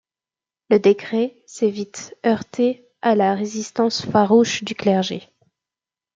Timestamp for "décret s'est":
0.79-1.69